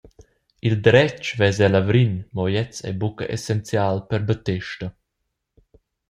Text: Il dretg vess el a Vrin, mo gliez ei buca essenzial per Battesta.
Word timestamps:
Il 0.67 0.75
dretg 0.85 1.23
vess 1.39 1.57
el 1.67 1.79
a 1.79 1.83
Vrin, 1.87 2.15
mo 2.33 2.43
gliez 2.49 2.75
ei 2.87 2.95
buca 3.01 3.25
essenzial 3.35 3.95
per 4.09 4.21
Battesta. 4.27 4.87